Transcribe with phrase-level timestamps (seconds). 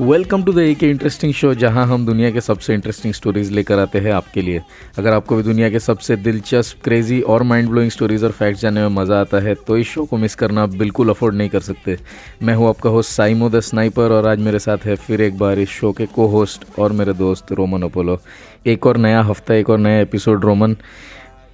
[0.00, 3.98] Welcome to the एक interesting show जहाँ हम दुनिया के सबसे इंटरेस्टिंग स्टोरीज लेकर आते
[3.98, 4.60] हैं आपके लिए।
[4.98, 8.80] अगर आपको भी दुनिया के सबसे दिलचस्प क्रेजी और माइंड ब्लोइंग स्टोरीज और फैक्ट्स जानने
[8.80, 11.60] में मज़ा आता है तो इस शो को मिस करना आप बिल्कुल अफोर्ड नहीं कर
[11.60, 11.96] सकते।
[12.42, 15.58] मैं हूँ आपका होस्ट साइमो द स्नाइपर और आज मेरे साथ है फिर एक बार
[15.58, 18.18] इस शो के को होस्ट और मेरे दोस्त रोमन अपोलो।
[18.66, 20.76] एक और नया हफ़्ता, एक और नया एपिसोड रोमन,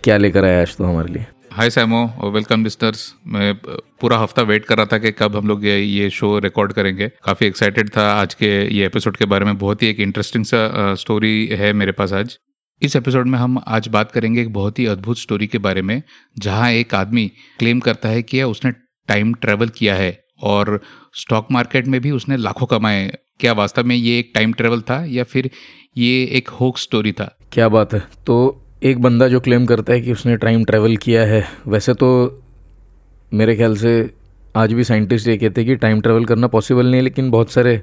[0.04, 1.26] क्या लेकर आया आज तो हमारे लिए?
[1.52, 3.54] हाय सैमो और वेलकम लिस्टर्स मैं
[4.00, 7.08] पूरा हफ़्ता वेट कर रहा था कि कब हम लोग ये ये शो रिकॉर्ड करेंगे।
[7.24, 10.94] काफ़ी एक्साइटेड था आज के ये एपिसोड के बारे में। बहुत ही एक इंटरेस्टिंग सा
[10.94, 12.38] स्टोरी है मेरे पास आज।
[12.82, 16.02] इस एपिसोड में हम आज बात करेंगे एक बहुत ही अद्भुत स्टोरी के बारे में,
[16.38, 18.70] जहाँ एक आदमी क्लेम करता है कि उसने
[19.08, 20.80] टाइम ट्रेवल किया है और
[21.14, 25.04] स्टॉक मार्केट में भी उसने लाखों कमाए क्या वास्तव में ये एक टाइम ट्रेवल था
[25.04, 25.50] या फिर
[25.96, 27.36] ये एक होक स्टोरी था?
[27.52, 28.02] क्या बात है?
[28.26, 32.08] तो एक बंदा जो क्लेम करता है कि उसने टाइम ट्रैवल किया है, वैसे तो
[33.32, 33.92] मेरे ख्याल से
[34.56, 37.50] आज भी साइंटिस्ट ये कहते हैं कि टाइम ट्रैवल करना पॉसिबल नहीं है लेकिन बहुत
[37.50, 37.82] सारे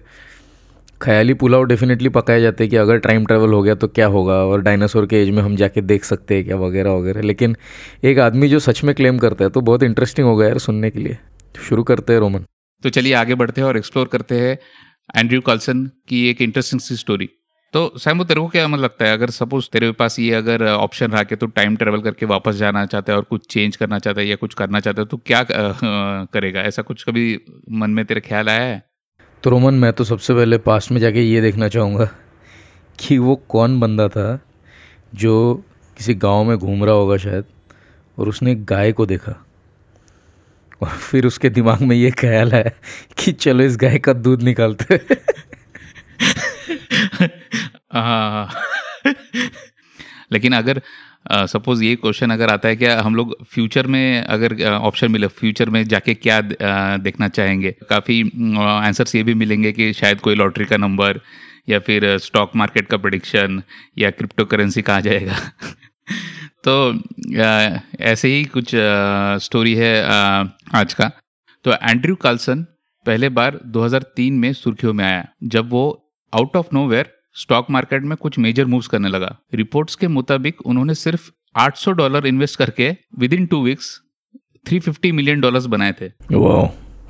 [1.01, 4.33] ख्याली पुलाव डेफिनेटली पकाए जाते हैं कि अगर टाइम ट्रैवल हो गया तो क्या होगा,
[4.33, 7.55] और डायनासोर के एज में हम जाके देख सकते हैं क्या वगैरह वगैरह। लेकिन
[8.03, 10.99] एक आदमी जो सच में क्लेम करता है तो बहुत इंटरेस्टिंग होगा यार सुनने के
[10.99, 11.17] लिए।
[11.69, 12.45] शुरू करते हैं रोमन।
[12.83, 14.57] तो चलिए आगे बढ़ते हैं और एक्सप्लोर करते हैं
[15.15, 17.29] एंड्रयू कॉल्सन की एक इंटरेस्टिंग सी स्टोरी
[17.73, 19.13] तो सैमू, तेरे को क्या मतलब लगता है?
[19.13, 22.85] अगर सपोज़ तेरे पास ये अगर ऑप्शन रहा कि तू टाइम ट्रेवल करके वापस जाना
[22.85, 25.45] चाहता है और कुछ चेंज करना चाहता है या कुछ करना चाहता है तो क्या
[25.49, 26.61] करेगा?
[26.61, 27.39] ऐसा कुछ कभी
[27.71, 28.83] मन में तेरे ख्याल आया है?
[29.43, 32.09] तो रोमन, मैं तो सबसे पहले पास्ट में जाके ये देखना चाहूँगा
[32.99, 34.39] कि वो कौन बंदा था
[35.15, 35.63] जो
[35.97, 37.45] किसी गाँव में घूम रहा होगा शायद
[38.17, 39.45] और उसने गाय को देखा।
[40.81, 42.75] और फिर उसके दिमाग में ये ख्याल है
[43.17, 44.99] कि चलो इस गाय का दूध निकालते
[50.31, 50.81] लेकिन अगर
[51.47, 55.69] सपोज़ ये क्वेश्चन अगर आता है क्या हम लोग फ्यूचर में अगर ऑप्शन मिले फ्यूचर
[55.69, 57.71] में जाके क्या देखना चाहेंगे?
[57.89, 58.21] काफ़ी
[58.59, 61.19] आंसर्स ये भी मिलेंगे कि शायद कोई लॉटरी का नंबर
[61.69, 63.61] या फिर स्टॉक मार्केट का प्रडिक्शन
[63.97, 65.35] या क्रिप्टो करेंसी कहाँ जाएगा?
[66.67, 66.73] तो
[68.01, 68.71] ऐसे ही कुछ
[69.43, 69.93] स्टोरी है
[70.75, 71.11] आज का।
[71.65, 72.65] तो एंड्रयू कार्लसन
[73.05, 75.83] पहले बार 2003 में सुर्खियों में आया, जब वो
[76.33, 80.95] out of nowhere stock market में कुछ मेजर मूव्स करने लगा। रिपोर्ट्स के मुताबिक उन्होंने
[80.95, 82.97] सिर्फ़ 800 डॉलर इन्वेस्ट करके
[83.33, 84.01] within two weeks
[84.69, 86.09] 350 million dollars बनाए थे।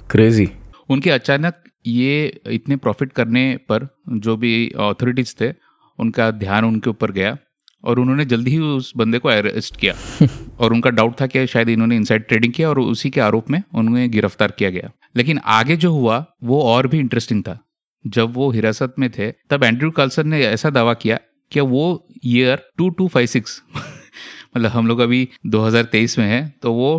[0.09, 0.49] क्रेजी
[0.89, 5.53] उनके अचानक ये इतने प्रॉफिट करने पर जो भी अथॉरिटीज थे
[5.99, 7.37] उनका ध्यान उनके ऊपर गया
[7.83, 9.93] और उन्होंने जल्दी ही उस बंदे को अरेस्ट किया।
[10.59, 13.63] और उनका डाउट था कि शायद इन्होंने इनसाइड ट्रेडिंग किया और उसी के आरोप में
[13.75, 17.59] उन्हें गिरफ़्तार किया गया। लेकिन आगे जो हुआ वो और भी इंटरेस्टिंग था।
[18.05, 21.19] जब वो हिरासत में थे तब एंड्रयू कार्लसन ने ऐसा दावा किया
[21.51, 21.85] कि वो
[22.25, 26.91] year two two five six मतलब हम लोग अभी 2023 में है तो वो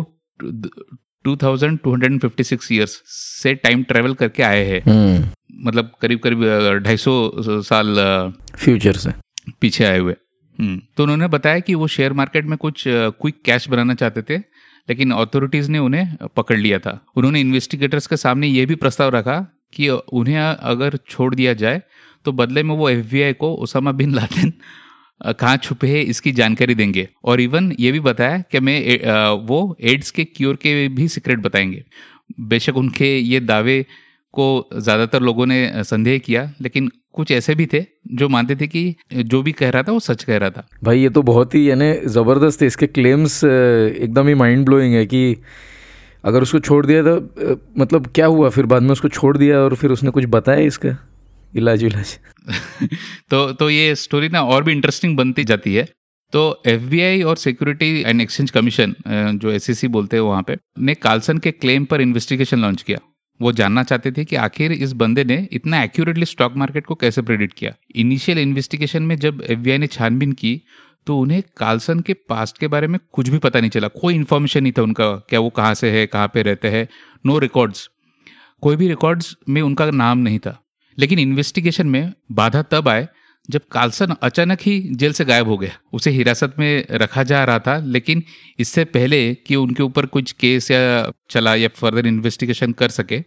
[1.25, 5.23] 2256 ईयर्स से टाइम ट्रेवल करके आए हैं हम्म।
[5.65, 6.43] मतलब करीब करीब
[6.83, 7.13] ढाई सौ
[7.63, 7.95] साल
[8.55, 9.11] फ्यूचर से
[9.61, 10.15] पीछे आए हुए
[10.59, 14.37] हम्म। तो उन्होंने बताया कि वो शेयर मार्केट में कुछ क्विक कैश बनाना चाहते थे
[14.89, 19.39] लेकिन अथॉरिटीज ने उन्हें पकड़ लिया था उन्होंने इन्वेस्टिगेटर्स के सामने ये भी प्रस्ताव रखा
[19.73, 21.81] कि उन्हें अगर छोड़ दिया जाए
[22.25, 24.53] तो बदले में वो एफबीआई को उसामा बिन लादेन
[25.31, 30.11] कहाँ छुपे हैं, इसकी जानकारी देंगे। और इवन ये भी बताया कि मैं वो एड्स
[30.11, 31.83] के क्योर के भी सीक्रेट बताएँगे।
[32.41, 33.85] बेशक उनके ये दावे
[34.33, 37.83] को ज़्यादातर लोगों ने संदेह किया, लेकिन कुछ ऐसे भी थे
[38.13, 40.99] जो मानते थे कि जो भी कह रहा था वो सच कह रहा था। भाई,
[40.99, 45.35] ये तो बहुत ही, यानी ज़बरदस्त है इसके क्लेम्स एकदम ही माइंड ब्लोइंग है कि
[46.25, 47.15] अगर उसको छोड़ दिया तो
[47.77, 48.49] मतलब क्या हुआ?
[48.49, 50.97] फिर बाद में उसको छोड़ दिया और फिर उसने कुछ बताया इसका?
[51.55, 52.19] इलाज इलाज।
[53.29, 55.87] तो तो ये स्टोरी ना और भी इंटरेस्टिंग बनती जाती है।
[56.33, 61.37] तो एफबीआई और सिक्योरिटी एंड एक्सचेंज कमीशन जो एस बोलते हैं वहाँ पे, ने कार्लसन
[61.37, 62.97] के क्लेम पर इन्वेस्टिगेशन लॉन्च किया।
[63.39, 67.21] वो जानना चाहते थे कि आखिर इस बंदे ने इतना एक्यूरेटली स्टॉक मार्केट को कैसे
[67.21, 70.61] प्रेडिक्ट किया। इनिशियल इन्वेस्टिगेशन में जब एफ़ ने छानबीन की
[71.07, 74.63] तो उन्हें कार्लसन के पास्ट के बारे में कुछ भी पता नहीं चला। कोई इन्फॉर्मेशन
[74.63, 76.87] नहीं था उनका क्या वो कहाँ से है, कहाँ पे रहते हैं।
[77.25, 77.89] नो रिकॉर्ड्स
[78.61, 80.61] कोई भी रिकॉर्ड्स में उनका नाम नहीं था।
[80.97, 83.07] लेकिन इन्वेस्टिगेशन में बाधा तब आए
[83.49, 87.59] जब कार्लसन अचानक ही जेल से गायब हो गया। उसे हिरासत में रखा जा रहा
[87.59, 88.23] था, लेकिन
[88.59, 93.19] इससे पहले कि उनके ऊपर कुछ केस या चला या फर्दर इन्वेस्टिगेशन कर सके,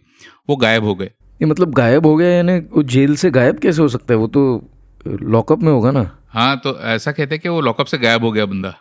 [0.49, 3.81] वो गायब हो गए। ये मतलब गायब हो गया यानी वो जेल से गायब कैसे
[3.81, 4.17] हो सकता है?
[4.17, 4.71] वो तो
[5.07, 6.03] लॉकअप में होगा ना।
[6.35, 8.73] हाँ तो ऐसा कहते हैं कि वो लॉकअप से गायब हो गया बंदा।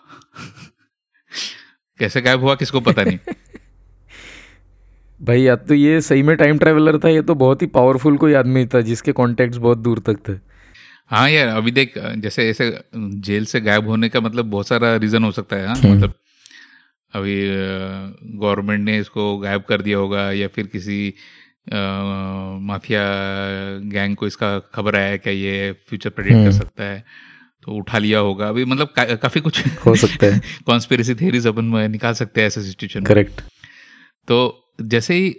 [2.01, 3.19] कैसे गायब हुआ किसको पता नहीं।
[5.21, 8.35] भाई या तो ये सही में टाइम ट्रेवलर था ये तो बहुत ही पावरफुल कोई
[8.35, 10.33] आदमी था जिसके कॉन्टेक्ट बहुत दूर तक थे।
[11.11, 15.25] हाँ यार अभी देख जैसे ऐसे जेल से गायब होने का मतलब बहुत सारा रीजन
[15.25, 16.15] हो सकता है हाँ। हम्म। मतलब
[17.13, 17.37] अभी
[18.39, 21.15] गवर्नमेंट ने इसको गायब कर दिया होगा या फिर किसी
[22.69, 23.03] माफिया
[23.93, 27.05] गैंग को इसका खबर आया क्या ये फ्यूचर प्रेडिक्ट कर हम्म। सकता है।
[27.65, 31.73] तो उठा लिया होगा। अभी मतलब का, काफ़ी कुछ हो सकता है। कॉन्स्पिरसी थेरीज अपन
[31.91, 33.41] निकाल सकते हैं ऐसे सिचुएशन करेक्ट
[34.29, 34.39] तो
[34.83, 35.31] जैसे ही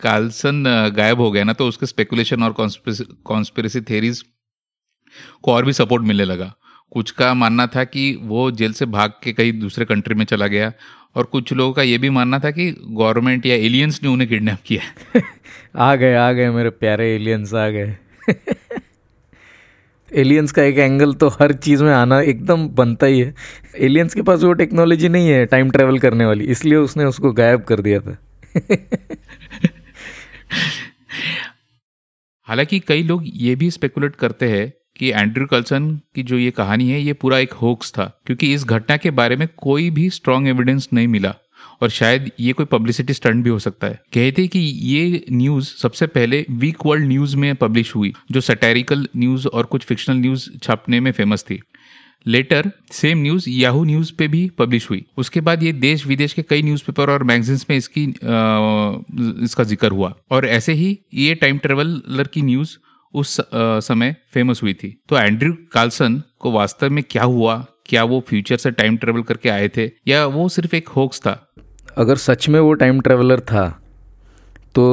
[0.00, 0.64] कार्लसन
[0.96, 4.22] गायब हो गया ना तो उसके स्पेकुलेशन और कॉन्स्पिरसी थेरीज
[5.42, 6.52] को और भी सपोर्ट मिलने लगा।
[6.92, 10.46] कुछ का मानना था कि वो जेल से भाग के कहीं दूसरे कंट्री में चला
[10.46, 10.72] गया
[11.16, 14.58] और कुछ लोगों का ये भी मानना था कि गवर्नमेंट या एलियंस ने उन्हें किडनैप
[14.66, 15.20] किया।
[15.76, 17.96] आ गए आ गए मेरे प्यारे एलियंस आ गए।
[20.14, 23.34] एलियंस का एक एंगल तो हर चीज़ में आना एकदम बनता ही है।
[23.78, 27.62] एलियंस के पास वो टेक्नोलॉजी नहीं है टाइम ट्रेवल करने वाली, इसलिए उसने उसको गायब
[27.62, 28.16] कर दिया था।
[32.48, 36.90] हालाँकि कई लोग ये भी स्पेकुलेट करते हैं कि एंड्रयू कल्सन की जो ये कहानी
[36.90, 40.48] है, ये पूरा एक होक्स था, क्योंकि इस घटना के बारे में कोई भी स्ट्रांग
[40.48, 41.34] एविडेंस नहीं मिला।
[41.82, 46.06] और शायद ये कोई पब्लिसिटी स्टंट भी हो सकता है। कहते कि ये न्यूज़ सबसे
[46.06, 51.00] पहले वीक वर्ल्ड न्यूज़ में पब्लिश हुई जो सटैरिकल न्यूज़ और कुछ फिक्शनल न्यूज़ छापने
[51.00, 51.60] में फ़ेमस थी।
[52.26, 56.42] Later same news Yahoo news पे भी पब्लिश हुई। उसके बाद ये देश विदेश के
[56.42, 61.58] कई न्यूज़पेपर और मैगजीन्स में इसकी अ, इसका ज़िक्र हुआ। और ऐसे ही ये टाइम
[61.58, 62.76] ट्रेवलर की न्यूज़
[63.14, 63.44] उस अ,
[63.80, 67.66] समय फ़ेमस हुई थी। तो एंड्रयू कार्लसन को वास्तव में क्या हुआ?
[67.86, 69.90] क्या वो फ्यूचर से टाइम ट्रेवल करके आए थे?
[70.08, 71.53] या वो सिर्फ़ एक होक्स था?
[71.96, 73.68] अगर सच में वो टाइम ट्रेवलर था
[74.74, 74.84] तो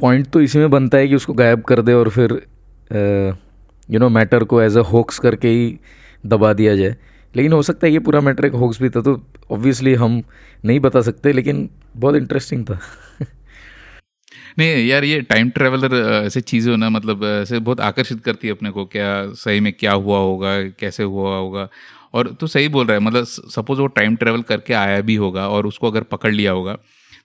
[0.00, 2.32] पॉइंट तो इसी में बनता है कि उसको गायब कर दे और फिर
[3.90, 5.78] यू नो मैटर को एज अ होक्स करके ही
[6.26, 6.96] दबा दिया जाए।
[7.34, 9.20] लेकिन हो सकता है कि पूरा मैटर एक होक्स भी था तो
[9.50, 10.22] ऑब्वियसली हम
[10.64, 12.78] नहीं बता सकते, लेकिन बहुत इंटरेस्टिंग था।
[14.58, 15.94] नहीं, यार ये टाइम ट्रेवलर
[16.26, 19.92] ऐसे चीज़ें ना मतलब ऐसे बहुत आकर्षित करती है अपने को, क्या सही में क्या
[19.92, 21.68] हुआ होगा, कैसे हुआ होगा।
[22.14, 25.48] और तो सही बोल रहा है मतलब सपोज़ वो टाइम ट्रेवल करके आया भी होगा
[25.48, 26.78] और उसको अगर पकड़ लिया होगा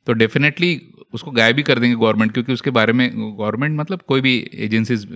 [0.07, 0.81] तो डेफिनेटली
[1.13, 3.09] उसको गायब भी कर देंगे गवर्नमेंट क्योंकि उसके बारे में
[3.39, 5.07] गवर्नमेंट मतलब कोई भी एजेंसीज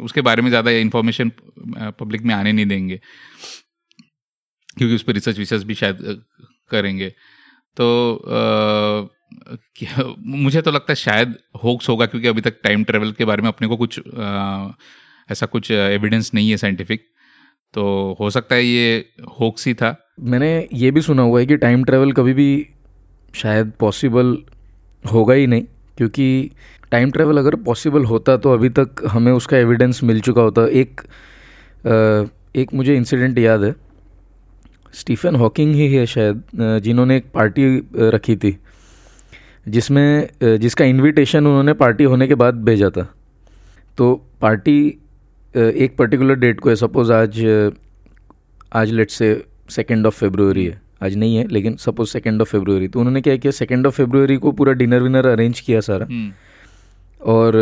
[0.00, 1.32] उसके बारे में ज़्यादा इन्फॉर्मेशन
[2.00, 3.00] पब्लिक में आने नहीं देंगे
[4.78, 6.22] क्योंकि उस पर रिसर्च विसर्च भी शायद
[6.70, 7.08] करेंगे।
[7.76, 8.20] तो
[9.76, 11.34] क्या मुझे तो लगता है शायद
[11.64, 14.72] होक्स होगा क्योंकि अभी तक टाइम ट्रेवल के बारे में अपने को कुछ अ,
[15.30, 17.06] ऐसा कुछ एविडेंस नहीं है साइंटिफिक
[17.74, 19.04] तो हो सकता है ये
[19.40, 22.66] होक्स ही था। मैंने ये भी सुना हुआ है कि टाइम ट्रेवल कभी भी
[23.34, 24.36] शायद पॉसिबल
[25.04, 25.62] होगा ही नहीं,
[25.98, 26.50] क्योंकि
[26.90, 31.00] टाइम ट्रेवल अगर पॉसिबल होता तो अभी तक हमें उसका एविडेंस मिल चुका होता। एक
[32.56, 33.74] एक मुझे इंसिडेंट याद है।
[34.94, 36.42] स्टीफन हॉकिंग ही है शायद
[36.84, 37.64] जिन्होंने एक पार्टी
[38.10, 38.56] रखी थी,
[39.66, 43.08] जिसमें जिसका इनविटेशन उन्होंने पार्टी होने के बाद भेजा था।
[43.98, 44.76] तो पार्टी
[45.54, 47.38] एक पर्टिकुलर डेट को है सपोज़ आज
[48.72, 52.88] आज लेट से सेकेंड ऑफ़ फेब्रुवरी है। आज नहीं है लेकिन सपोज़ सेकेंड ऑफ़ फेब्रुवरी
[52.88, 56.32] तो उन्होंने क्या किया सेकेंड ऑफ़ फेब्रुवरी को पूरा डिनर विनर अरेंज किया सारा। हम्म,
[57.20, 57.56] और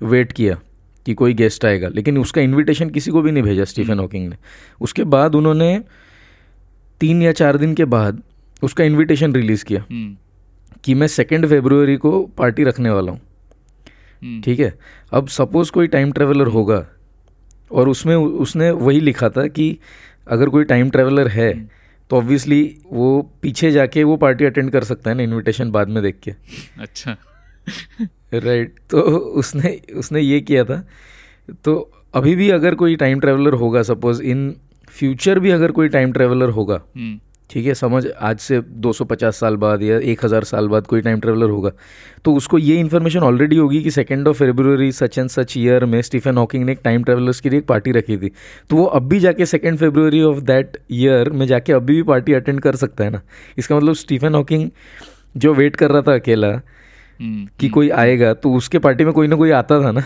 [0.00, 0.58] वेट किया
[1.06, 4.36] कि कोई गेस्ट आएगा। लेकिन उसका इनविटेशन किसी को भी नहीं भेजा स्टीफन हॉकिंग ने।
[4.80, 5.80] उसके बाद उन्होंने
[7.00, 8.22] तीन या चार दिन के बाद
[8.62, 10.16] उसका इनविटेशन रिलीज़ किया हम्म,
[10.84, 13.20] कि मैं सेकेंड फेब्रुवरी को पार्टी रखने वाला हूँ।
[14.22, 14.72] हम्म, ठीक है?
[15.12, 16.86] अब सपोज़ कोई टाइम ट्रेवलर होगा
[17.72, 19.76] और उसमें उसने वही लिखा था कि
[20.28, 21.52] अगर कोई टाइम ट्रेवलर है
[22.10, 22.62] तो ऑब्वियसली
[22.92, 23.10] वो
[23.42, 26.30] पीछे जाके वो पार्टी अटेंड कर सकता है ना इनविटेशन बाद में देख के।
[26.80, 27.16] अच्छा।
[28.34, 29.00] राइट तो
[29.40, 30.82] उसने उसने ये किया था।
[31.64, 31.74] तो
[32.14, 34.54] अभी भी अगर कोई टाइम ट्रेवलर होगा सपोज़ इन
[34.88, 37.18] फ्यूचर भी अगर कोई टाइम ट्रेवलर होगा हम्म,
[37.50, 41.50] ठीक है समझ आज से 250 साल बाद या 1000 साल बाद कोई टाइम ट्रेवलर
[41.50, 41.70] होगा।
[42.24, 46.02] तो उसको ये इन्फॉर्मेशन ऑलरेडी होगी कि second of February such and such year में
[46.02, 48.30] स्टीफन हॉकिंग ने एक टाइम ट्रेवलर्स के लिए एक पार्टी रखी थी।
[48.70, 52.32] तो वो अब भी जाके second February of that year में जाके अभी भी पार्टी
[52.32, 53.20] अटेंड कर सकता है ना?
[53.58, 54.70] इसका मतलब स्टीफन हॉकिंग
[55.36, 59.26] जो वेट कर रहा था अकेला हम्म, कि कोई आएगा तो उसके पार्टी में कोई
[59.26, 60.04] ना कोई आता था ना?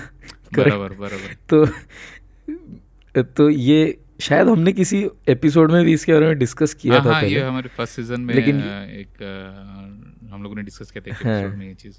[0.55, 6.75] बराबर बराबर। तो तो ये शायद हमने किसी एपिसोड में भी इसके बारे में डिस्कस
[6.75, 9.09] किया हाँ था हाँ ये हमारे फ़र्स्ट सीज़न में लेकिन- एक
[10.33, 11.99] हम लोगों ने डिस्कस किया था एक हाँ। एपिसोड में ये चीज़।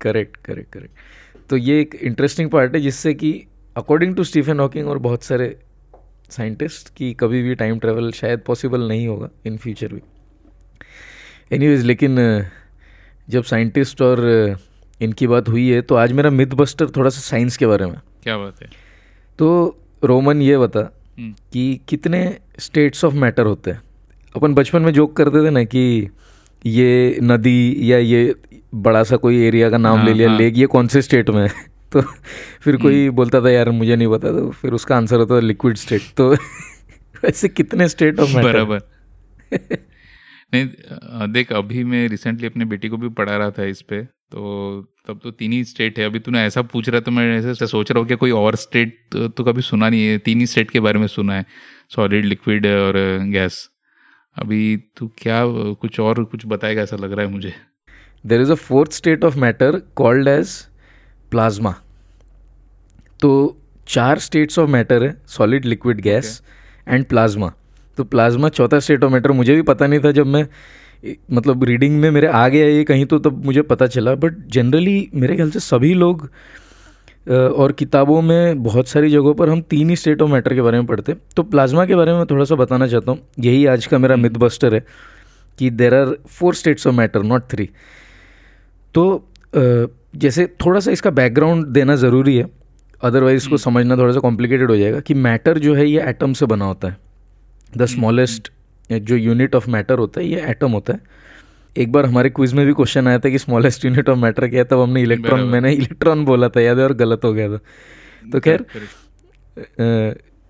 [0.00, 0.92] करेक्ट करेक्ट करेक्ट
[1.50, 3.44] तो ये एक इंटरेस्टिंग पार्ट है जिससे कि
[3.76, 5.56] अकॉर्डिंग टू स्टीफन हॉकिंग और बहुत सारे
[6.30, 10.00] साइंटिस्ट कि कभी भी टाइम ट्रेवल शायद पॉसिबल नहीं होगा इन फ्यूचर भी।
[11.52, 12.16] एनीवेज लेकिन
[13.28, 14.20] जब साइंटिस्ट और
[15.00, 18.00] इनकी बात हुई है तो आज मेरा मिथ बस्टर थोड़ा सा साइंस के बारे में।
[18.22, 18.68] क्या बात है?
[19.38, 23.82] तो रोमन ये बता कि कितने स्टेट्स ऑफ़ मैटर होते हैं।
[24.36, 26.08] अपन बचपन में जोक करते थे ना कि
[26.66, 28.34] ये नदी या ये
[28.74, 31.30] बड़ा सा कोई एरिया का नाम हाँ, ले लिया हाँ। लेक ये कौन से स्टेट
[31.30, 31.48] में है?
[31.92, 32.00] तो
[32.60, 35.40] फिर कोई हम्म। बोलता था यार मुझे नहीं पता। तो फिर उसका आंसर होता था
[35.40, 36.30] लिक्विड स्टेट तो
[37.24, 38.80] वैसे कितने स्टेट ऑफ़ मैटर बराबर।
[40.54, 44.40] नहीं देख अभी मैं रिसेंटली अपने बेटी को भी पढ़ा रहा था इस पे तो
[45.08, 47.90] तब तो तीन ही स्टेट है। अभी तूने ऐसा पूछ रहा तो मैं ऐसे सोच
[47.90, 50.70] रहा हूँ कि कोई और स्टेट तो, तो कभी सुना नहीं है। तीन ही स्टेट
[50.70, 51.44] के बारे में सुना है।
[51.90, 52.94] सॉलिड लिक्विड और
[53.32, 53.68] गैस
[54.36, 55.42] अभी तू क्या
[55.80, 57.52] कुछ और कुछ बताएगा ऐसा लग रहा है मुझे?
[58.24, 60.56] There is a fourth state of matter called as
[61.30, 61.74] plasma
[63.20, 63.30] तो
[63.88, 66.40] चार स्टेट्स ऑफ़ मैटर है solid liquid gas
[66.88, 67.52] and plasma
[67.98, 70.46] तो प्लाज्मा चौथा स्टेट ऑफ़ मैटर मुझे भी पता नहीं था जब मैं
[71.32, 75.08] मतलब रीडिंग में मेरे आ गया ये कहीं तो तब मुझे पता चला। बट जनरली
[75.14, 76.28] मेरे ख्याल से सभी लोग
[77.30, 80.78] और किताबों में बहुत सारी जगहों पर हम तीन ही स्टेट ऑफ़ मैटर के बारे
[80.78, 83.98] में पढ़ते तो प्लाज्मा के बारे में थोड़ा सा बताना चाहता हूँ। यही आज का
[83.98, 84.84] मेरा मिथ। बस्टर है
[85.58, 87.68] कि there are four states of matter not three
[88.94, 89.04] तो
[90.16, 92.46] जैसे थोड़ा सा इसका बैकग्राउंड देना ज़रूरी है।
[93.02, 96.32] अदरवाइज़ इसको हम्म। समझना थोड़ा सा कॉम्प्लिकेटेड हो जाएगा कि मैटर जो है ये एटम
[96.32, 96.96] से बना होता है।
[97.72, 98.50] द स्मॉलेस्ट
[98.92, 101.00] जो यूनिट ऑफ़ मैटर होता है ये एटम होता है।
[101.76, 104.60] एक बार हमारे क्विज में भी क्वेश्चन आया था कि स्मॉलेस्ट यूनिट ऑफ़ मैटर क्या
[104.60, 107.58] है तब हमने इलेक्ट्रॉन मैंने इलेक्ट्रॉन बोला था याद है और गलत हो गया था।
[108.32, 108.64] तो खैर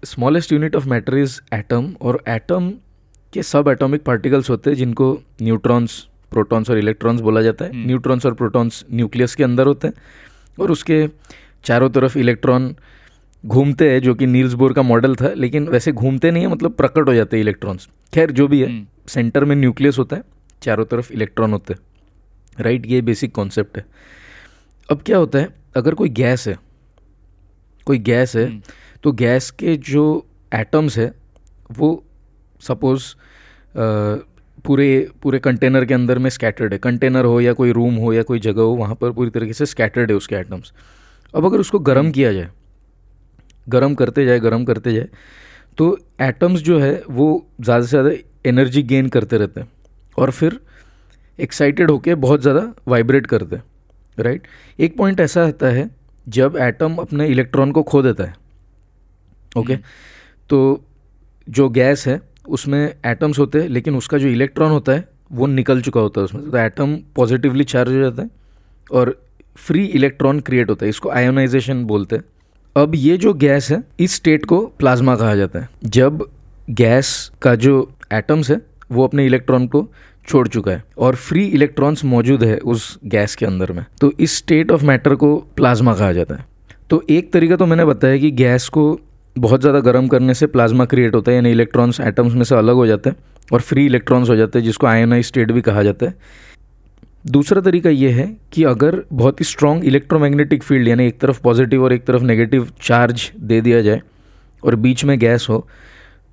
[0.03, 2.73] smallest unit of matter is atom और एटम
[3.33, 5.99] के सब एटॉमिक पार्टिकल्स होते हैं जिनको न्यूट्रॉन्स
[6.31, 9.95] प्रोटॉन्स और इलेक्ट्रॉन्स बोला जाता है। न्यूट्रॉन्स और प्रोटॉन्स न्यूक्लियस के अंदर होते हैं
[10.61, 11.07] और उसके
[11.65, 12.75] चारों तरफ़ इलेक्ट्रॉन
[13.45, 16.73] घूमते हैं जो कि नील्स बोर का मॉडल था लेकिन वैसे घूमते नहीं है मतलब
[16.73, 20.23] प्रकट हो जाते हैं इलेक्ट्रॉन्स। खैर जो भी है सेंटर हम्म। में न्यूक्लियस होता है
[20.63, 21.81] चारों तरफ़ इलेक्ट्रॉन होते हैं।
[22.61, 23.85] राइट ये बेसिक कॉन्सेप्ट है।
[24.89, 26.57] अब क्या होता है अगर कोई गैस है
[27.87, 28.61] कोई गैस है हम्म।
[29.03, 30.05] तो गैस के जो
[30.55, 31.13] एटम्स है
[31.71, 32.03] वो
[32.61, 33.15] सपोज़
[34.65, 34.89] पूरे
[35.23, 38.39] पूरे कंटेनर के अंदर में स्कैटर्ड है। कंटेनर हो या कोई रूम हो या कोई
[38.41, 40.73] जगह हो वहाँ पर पूरी तरीके से स्कैटर्ड है उसके एटम्स।
[41.35, 42.49] अब अगर उसको गर्म किया जाए
[43.67, 45.09] गर्म करते जाए गर्म करते जाए
[45.79, 47.27] तो एटम्स जो है वो
[47.61, 48.11] ज़्यादा से ज़्यादा
[48.47, 49.69] एनर्जी गेन करते रहते हैं
[50.19, 50.59] और फिर
[51.39, 53.65] एक्साइटेड होके बहुत ज़्यादा वाइब्रेट करते हैं
[54.19, 54.47] राइट
[54.79, 55.89] एक पॉइंट ऐसा आता है
[56.27, 58.35] जब एटम अपने इलेक्ट्रॉन को खो देता है
[59.57, 59.75] ओके okay?
[59.75, 60.85] हम्म। तो
[61.47, 65.81] जो गैस है उसमें एटम्स होते हैं लेकिन उसका जो इलेक्ट्रॉन होता है वो निकल
[65.83, 68.31] चुका होता है उसमें तो एटम पॉजिटिवली चार्ज हो जाता है
[68.91, 69.17] और
[69.57, 72.25] फ्री इलेक्ट्रॉन क्रिएट होता है इसको आयोनाइजेशन बोलते हैं
[72.77, 76.27] अब ये जो गैस है, इस स्टेट को प्लाज्मा कहा जाता है। जब
[76.71, 78.61] गैस का जो एटम्स है,
[78.93, 79.87] वो अपने इलेक्ट्रॉन को
[80.29, 84.37] छोड़ चुका है और फ्री इलेक्ट्रॉन्स मौजूद है उस गैस के अंदर में तो इस
[84.37, 86.47] स्टेट ऑफ़ मैटर को प्लाज्मा कहा जाता है।
[86.91, 88.99] तो एक तरीका तो मैंने बताया कि गैस को
[89.37, 92.75] बहुत ज़्यादा गर्म करने से प्लाज्मा क्रिएट होता है, यानी इलेक्ट्रॉन्स एटम्स में से अलग
[92.75, 93.17] हो जाते हैं
[93.53, 96.15] और फ्री इलेक्ट्रॉन्स हो जाते हैं, जिसको आयनाइज स्टेट भी कहा जाता है।
[97.25, 101.85] दूसरा तरीका ये है कि अगर बहुत ही स्ट्रॉन्ग इलेक्ट्रोमैग्नेटिक फ़ील्ड यानी एक तरफ़ पॉजिटिव
[101.85, 104.01] और एक तरफ़ नेगेटिव चार्ज दे दिया जाए
[104.63, 105.67] और बीच में गैस हो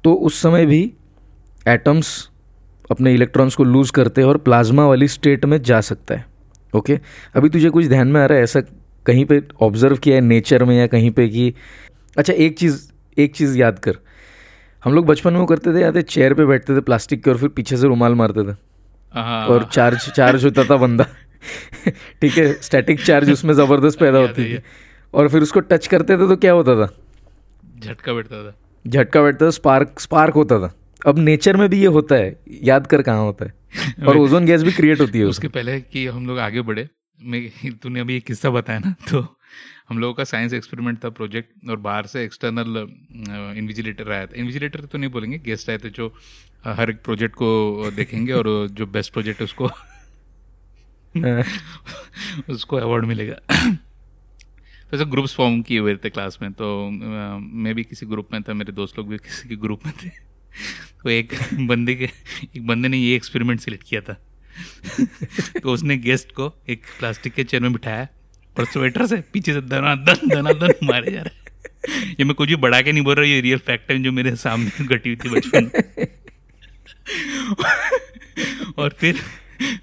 [0.04, 0.82] तो उस समय भी
[1.68, 2.10] एटम्स
[2.92, 6.26] अपने इलेक्ट्रॉन्स को लूज़ करते हैं और प्लाज्मा वाली स्टेट में जा सकता है।
[6.74, 7.00] ओके
[7.36, 8.62] अभी तुझे कुछ ध्यान में आ रहा है ऐसा
[9.06, 11.54] कहीं पे ऑब्ज़र्व किया है नेचर में या कहीं पे कि
[12.18, 12.82] अच्छा एक चीज़
[13.18, 13.98] एक चीज़ याद कर।
[14.84, 17.30] हम लोग बचपन में वो करते थे याद है चेयर पे बैठते थे प्लास्टिक के
[17.30, 18.56] और फिर पीछे से रुमाल मारते थे।
[19.14, 21.06] और चार्ज चार्ज होता था बंदा।
[22.22, 24.60] ठीक है स्टैटिक चार्ज उसमें ज़बरदस्त पैदा होती थी।
[25.14, 26.94] और फिर उसको टच करते थे तो क्या होता था?
[27.80, 30.74] झटका बैठता था। झटका बैठता था स्पार्क स्पार्क होता था।
[31.06, 33.54] अब नेचर में भी ये होता है। याद कर कहाँ होता है।
[34.08, 36.88] और ओजोन गैस भी क्रिएट होती है उसके पहले कि हम लोग आगे बढ़े
[37.20, 39.20] मैं तूने अभी एक किस्सा बताया ना तो
[39.90, 42.78] हम लोगों का साइंस एक्सपेरिमेंट था प्रोजेक्ट और बाहर से एक्सटर्नल
[43.58, 46.08] इन्विजिलेटर आया था। इन्विजिलेटर तो नहीं बोलेंगे गेस्ट आए थे जो
[46.66, 49.70] हर एक प्रोजेक्ट को देखेंगे और जो बेस्ट प्रोजेक्ट है उसको
[52.54, 53.34] उसको अवार्ड मिलेगा।
[54.92, 58.42] तो ऐसे ग्रुप्स फॉर्म किए हुए थे क्लास में तो मैं भी किसी ग्रुप में
[58.44, 60.10] था मेरे दोस्त लोग भी किसी के ग्रुप में थे।
[61.04, 62.10] तो एक बंदे के
[62.56, 64.14] एक बंदे ने ये एक्सपेरिमेंट सिलेक्ट किया था।
[65.64, 68.08] तो उसने गेस्ट को एक प्लास्टिक के चेयर में बिठाया
[68.60, 71.40] और स्वेटर से पीछे से दना दन दना दन मारे जा रहे
[72.10, 74.36] ये मैं कुछ भी बढ़ा के नहीं बोल रहा ये रियल फैक्ट है जो मेरे
[74.36, 75.70] सामने घटी हुई थी बचपन
[78.78, 79.16] और फिर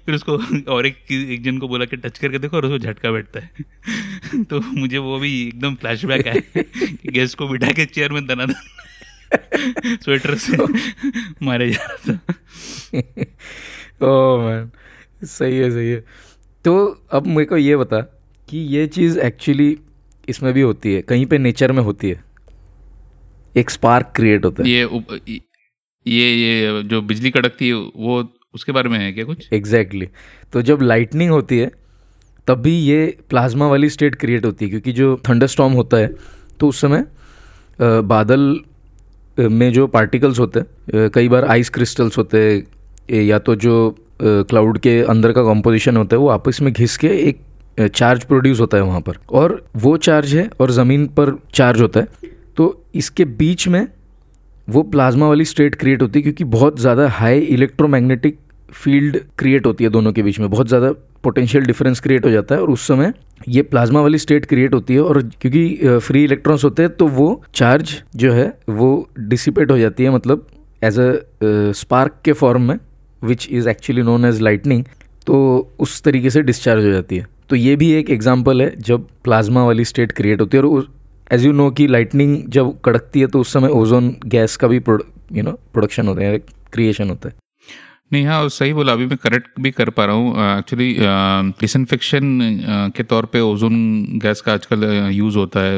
[0.05, 0.37] फिर उसको
[0.71, 3.51] और एक एक जन को बोला कि टच करके देखो और उसको झटका बैठता है।
[4.43, 6.63] तो मुझे वो भी एकदम फ्लैशबैक आया
[7.05, 8.45] गेस्ट को बिठा के चेयर में दना
[10.03, 10.57] स्वेटर से
[11.45, 12.33] मारे जा रहा था।
[14.07, 14.71] ओ मैन
[15.23, 16.05] सही है सही है।
[16.65, 18.01] तो अब मेरे को ये बता
[18.49, 19.79] कि ये चीज़ एक्चुअली
[20.29, 22.23] इसमें भी होती है कहीं पे नेचर में होती है।
[23.57, 24.83] एक स्पार्क क्रिएट होता है। ये
[26.07, 28.23] ये ये जो बिजली कड़कती है वो
[28.55, 29.47] उसके बारे में है क्या कुछ?
[29.53, 30.51] Exactly exactly.
[30.53, 31.71] तो जब लाइटनिंग होती है
[32.47, 36.15] तब भी ये प्लाज्मा वाली स्टेट क्रिएट होती है, क्योंकि जो थंडर होता है
[36.59, 37.05] तो उस समय
[37.81, 38.59] बादल
[39.39, 43.75] में जो पार्टिकल्स होते हैं कई बार आइस क्रिस्टल्स होते हैं, या तो जो
[44.21, 47.41] क्लाउड के अंदर का कॉम्पोजिशन होता है, वो आपस में घिस के एक
[47.87, 51.99] चार्ज प्रोड्यूस होता है वहाँ पर। और वो चार्ज है और ज़मीन पर चार्ज होता
[51.99, 52.07] है।
[52.57, 53.87] तो इसके बीच में
[54.69, 58.37] वो प्लाज्मा वाली स्टेट क्रिएट होती है क्योंकि बहुत ज़्यादा हाई इलेक्ट्रोमैग्नेटिक
[58.73, 60.91] फ़ील्ड क्रिएट होती है दोनों के बीच में। बहुत ज़्यादा
[61.23, 63.13] पोटेंशियल डिफरेंस क्रिएट हो जाता है और उस समय
[63.47, 67.41] ये प्लाज्मा वाली स्टेट क्रिएट होती है और क्योंकि फ्री इलेक्ट्रॉन्स होते हैं तो वो
[67.55, 70.45] चार्ज जो है वो डिसिपेट हो जाती है मतलब
[70.83, 71.11] एज अ
[71.73, 72.77] स्पार्क के फॉर्म में
[73.21, 74.83] which is actually known as lightning
[75.27, 75.37] तो
[75.79, 79.65] उस तरीके से डिस्चार्ज हो जाती है। तो ये भी एक एग्ज़ाम्पल है जब प्लाज्मा
[79.65, 80.87] वाली स्टेट क्रिएट होती है और
[81.33, 84.77] एज यू नो कि लाइटनिंग जब कड़कती है तो उस समय ओजोन गैस का भी
[84.77, 86.37] यू नो प्रोडक्शन होता है
[86.73, 87.35] क्रिएशन होता है।
[88.11, 90.93] नहीं हाँ सही बोला, अभी मैं करेक्ट भी कर पा रहा हूँ। एक्चुअली
[91.59, 92.39] डिसइनफेक्शन
[92.95, 93.75] के तौर पे ओजोन
[94.23, 95.77] गैस का आजकल यूज़ होता है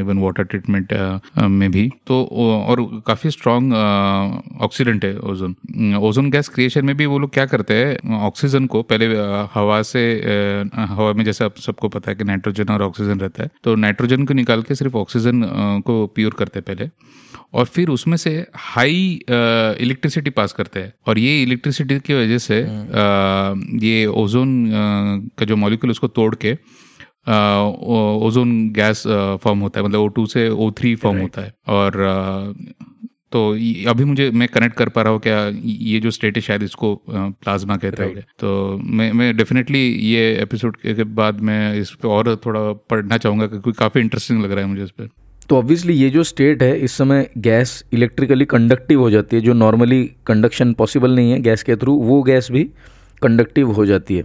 [0.00, 0.92] इवन वाटर ट्रीटमेंट
[1.38, 2.22] में भी। तो
[2.68, 3.74] और काफ़ी स्ट्रॉन्ग
[4.62, 8.82] ऑक्सीडेंट है ओजोन ओजोन गैस क्रिएशन में भी वो लोग क्या करते हैं ऑक्सीजन को
[8.84, 9.06] पहले
[9.54, 10.04] हवा से
[10.76, 14.24] हवा में जैसे आप सबको पता है कि नाइट्रोजन और ऑक्सीजन रहता है तो नाइट्रोजन
[14.24, 15.42] को निकाल के सिर्फ़ ऑक्सीजन
[15.86, 16.90] को प्योर करते हैं पहले।
[17.54, 22.62] और फिर उसमें से हाई इलेक्ट्रिसिटी पास करते हैं। और ये इलेक्ट्रिसिटी की वजह से
[22.62, 24.70] आ, ये ओजोन
[25.38, 26.52] का जो मॉलिक्यूल उसको तोड़ के
[28.26, 29.02] ओजोन गैस
[29.42, 32.52] फॉर्म होता है। मतलब ओ टू से ओ थ्री फॉर्म होता है। और आ,
[33.32, 33.50] तो
[33.90, 36.94] अभी मुझे मैं कनेक्ट कर पा रहा हूँ क्या ये जो स्टेट है शायद इसको
[37.10, 39.80] प्लाज्मा कहते हैं तो मैं मैं डेफिनेटली
[40.10, 44.52] ये एपिसोड के बाद मैं इस पर और थोड़ा पढ़ना चाहूँगा क्योंकि काफ़ी इंटरेस्टिंग लग
[44.52, 45.08] रहा है मुझे इस पर
[45.48, 49.52] तो ऑब्वियसली ये जो स्टेट है, इस समय गैस इलेक्ट्रिकली कंडक्टिव हो जाती है, जो
[49.54, 52.64] नॉर्मली कंडक्शन पॉसिबल नहीं है गैस के थ्रू वो गैस भी
[53.22, 54.24] कंडक्टिव हो जाती है।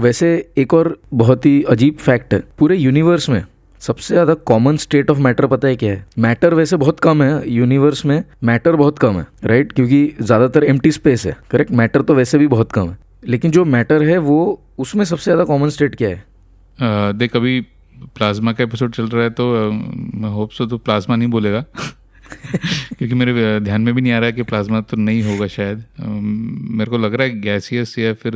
[0.00, 3.44] वैसे एक और बहुत ही अजीब फैक्ट है, पूरे यूनिवर्स में
[3.80, 6.04] सबसे ज़्यादा कॉमन स्टेट ऑफ़ मैटर पता है क्या है?
[6.18, 10.80] मैटर वैसे बहुत कम है यूनिवर्स में मैटर बहुत कम है राइट क्योंकि ज़्यादातर एम
[10.88, 14.60] स्पेस है करेक्ट मैटर तो वैसे भी बहुत कम है। लेकिन जो मैटर है, वो
[14.78, 16.24] उसमें सबसे ज़्यादा कॉमन स्टेट क्या है?
[17.14, 17.60] देख, अभी
[18.06, 19.72] प्लाज्मा का एपिसोड चल रहा है तो
[20.14, 21.60] मैं होप सो तो प्लाज्मा नहीं बोलेगा।
[22.98, 25.84] क्योंकि मेरे ध्यान में भी नहीं आ रहा है कि प्लाज्मा तो नहीं होगा शायद।
[26.00, 28.32] मेरे को लग रहा है गैसियस या फिर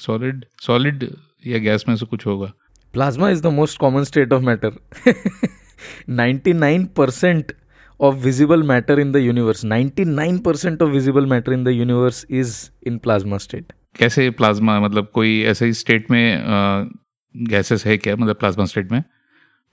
[0.00, 1.10] सॉलिड सॉलिड
[1.46, 2.52] या गैस में से कुछ होगा।
[2.92, 4.70] Plasma is the most common state of matter
[6.10, 7.52] 99 percent
[8.00, 12.70] of visible matter in the universe 99 percent of visible matter in the universe is
[12.86, 16.42] in plasma state कैसे प्लाज्मा मतलब कोई ऐसे ही स्टेट में
[17.48, 19.02] गैसेस है क्या मतलब प्लाज्मा स्टेट में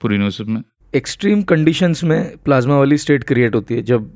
[0.00, 0.62] पूरी यूनिवर्स में?
[0.92, 4.10] एक्सट्रीम कंडीशंस में प्लाज्मा वाली स्टेट क्रिएट होती है जब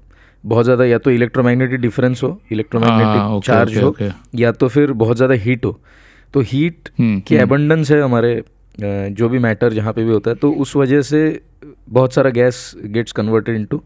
[0.44, 3.94] बहुत ज़्यादा या तो इलेक्ट्रोमैग्नेटिक डिफरेंस हो इलेक्ट्रोमैग्नेटिक चार्ज हो
[4.34, 5.80] या तो फिर बहुत ज़्यादा हीट हो।
[6.34, 8.42] तो हीट हम्म, की एबंडेंस हम्म। है हमारे
[9.12, 11.20] जो भी मैटर जहाँ पे भी होता है तो उस वजह से
[11.88, 13.82] बहुत सारा gas gets converted into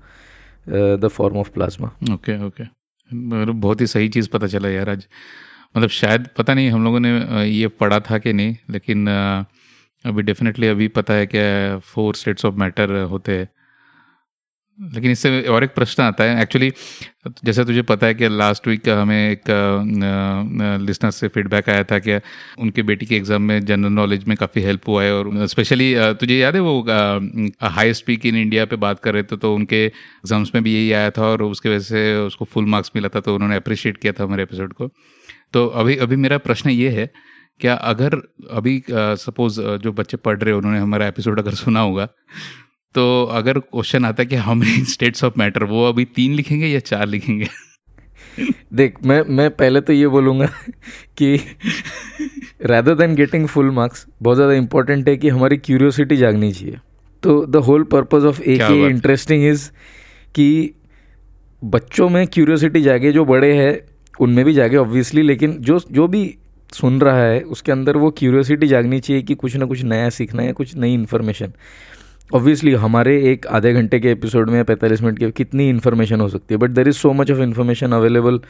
[0.68, 2.64] the form of plasma okay okay
[3.11, 5.07] बहुत ही सही चीज़ पता चला यार आज।
[5.74, 9.06] मतलब शायद पता नहीं, हम लोगों ने ये पढ़ा था कि नहीं, लेकिन
[10.04, 13.48] अभी डेफिनेटली अभी पता है क्या फोर स्टेट्स ऑफ़ मैटर होते हैं।
[14.78, 16.70] लेकिन इससे और एक प्रश्न आता है एक्चुअली
[17.44, 19.44] जैसे तुझे पता है कि लास्ट वीक हमें एक
[20.80, 22.18] लिसनर से फीडबैक आया था कि
[22.58, 26.38] उनके बेटी के एग्ज़ाम में जनरल नॉलेज में काफ़ी हेल्प हुआ है और स्पेशली तुझे
[26.38, 26.80] याद है वो
[27.70, 30.92] हाई स्पीक इन इंडिया पे बात कर रहे थे तो उनके एग्ज़ाम्स में भी यही
[30.92, 34.12] आया था और उसके वजह से उसको फुल मार्क्स मिला था तो उन्होंने अप्रिशिएट किया
[34.12, 34.90] था हमारे एपिसोड को।
[35.54, 37.10] तो अभी अभी मेरा प्रश्न ये है
[37.60, 38.14] क्या अगर
[38.50, 42.06] अभी सपोज़ जो बच्चे पढ़ रहे हैं उन्होंने हमारा एपिसोड अगर सुना होगा
[42.94, 46.80] तो अगर क्वेश्चन आता है कि हम स्टेट्स ऑफ़ मैटर वो अभी तीन लिखेंगे या
[46.80, 47.48] चार लिखेंगे?
[48.74, 50.46] देख मैं मैं पहले तो ये बोलूँगा
[51.16, 51.40] कि
[52.64, 56.78] rather than getting full marks बहुत ज़्यादा इंपॉर्टेंट है कि हमारी क्यूरियोसिटी जागनी चाहिए।
[57.22, 59.70] तो the whole purpose of a K interesting is
[60.34, 60.74] कि
[61.64, 66.35] बच्चों में क्यूरियोसिटी जागे जो बड़े हैं उनमें भी जागे ऑब्वियसली लेकिन जो जो भी
[66.72, 70.42] सुन रहा है, उसके अंदर वो क्यूरियोसिटी जागनी चाहिए कि कुछ ना कुछ नया सीखना
[70.42, 71.53] है, कुछ नई इन्फॉर्मेशन
[72.35, 76.55] ऑब्वियसली हमारे एक आधे घंटे के एपिसोड में पैंतालीस मिनट के कितनी इन्फॉर्मेशन हो सकती
[76.55, 78.40] है but there is so much of information available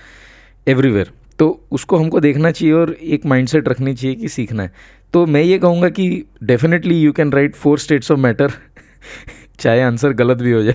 [0.68, 4.72] everywhere तो उसको हमको देखना चाहिए और एक माइंडसेट रखनी चाहिए कि सीखना है।
[5.12, 8.53] तो मैं ये कहूँगा कि definitely you can write four states of matter
[9.61, 10.74] चाहे आंसर गलत भी हो जाए।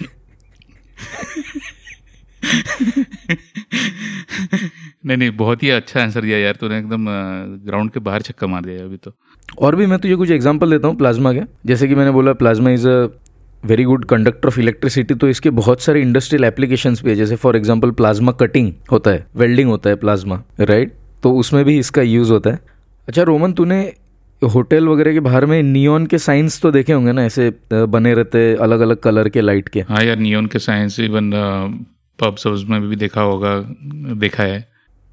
[5.04, 7.06] नहीं नहीं बहुत ही अच्छा आंसर दिया यार तूने एकदम
[7.66, 9.12] ग्राउंड के बाहर छक्का मार दिया अभी तो।
[9.58, 12.72] और भी मैं तुझे कुछ एग्जांपल देता हूँ प्लाज्मा के। जैसे कि मैंने बोला plasma
[12.72, 13.08] is a
[13.64, 17.56] very good conductor of electricity तो इसके बहुत सारे इंडस्ट्रियल एप्लीकेशन भी है। जैसे फॉर
[17.58, 22.32] एग्ज़ाम्पल प्लाज्मा कटिंग होता है वेल्डिंग होता है प्लाज्मा राइट तो उसमें भी इसका यूज़
[22.32, 22.60] होता है।
[23.08, 23.82] अच्छा रोमन तूने
[24.42, 28.54] होटल वगैरह के बाहर में नियॉन के साइंस तो देखे होंगे ना ऐसे बने रहते
[28.58, 31.32] अलग अलग कलर के लाइट के। हाँ यार नियॉन के साइंस इवन
[32.20, 33.60] पब्स में भी देखा होगा
[34.18, 34.68] देखा है।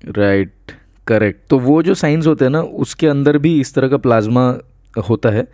[0.06, 0.72] राइट
[1.06, 4.42] करेक्ट तो वो जो साइंस होते हैं ना, उसके अंदर भी इस तरह का प्लाज्मा
[5.08, 5.46] होता है।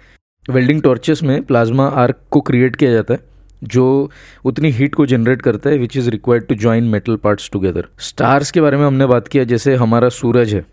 [0.47, 3.21] वेल्डिंग टॉर्चेस में प्लाज्मा आर्क को क्रिएट किया जाता है,
[3.65, 4.11] जो
[4.45, 8.51] उतनी हीट को जनरेट करता है which is required to join metal parts together stars
[8.51, 10.65] के बारे में हमने बात किया, जैसे हमारा सूरज है,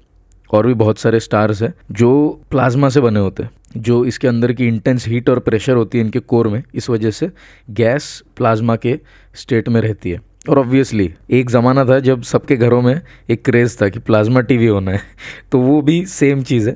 [0.52, 4.54] और भी बहुत सारे स्टार्स हैं, जो प्लाज्मा से बने होते हैं, जो इसके अंदर
[4.54, 7.30] की इंटेंस हीट और प्रेशर होती है इनके कोर में, इस वजह से
[7.72, 9.00] गैस प्लाज्मा के
[9.36, 13.78] स्टेट में रहती है। और ऑब्वियसली एक ज़माना था जब सबके घरों में एक क्रेज़
[13.82, 15.02] था कि प्लाज्मा टीवी होना है।
[15.52, 16.74] तो वो भी सेम चीज़ है।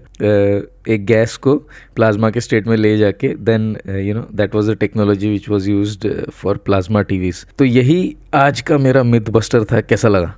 [0.89, 1.56] एक गैस को
[1.95, 5.69] प्लाज्मा के स्टेट में ले जाके then you know that was the technology which was
[5.69, 10.36] used for plasma TVs तो यही आज का मेरा मिथ बस्टर था। कैसा लगा?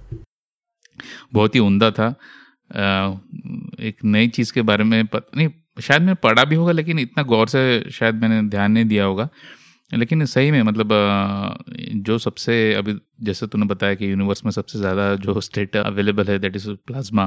[1.34, 2.16] बहुत ही उमदा था।
[3.80, 5.50] एक नई चीज़ के बारे में पता, नहीं,
[5.82, 9.30] शायद मैंने पढ़ा भी होगा, लेकिन इतना गौर से शायद मैंने ध्यान नहीं दिया होगा।
[9.92, 10.90] लेकिन सही में मतलब
[12.06, 16.38] जो सबसे अभी जैसे तूने बताया कि यूनिवर्स में सबसे ज़्यादा जो स्टेट अवेलेबल है
[16.40, 17.26] दैट इज़ प्लाज्मा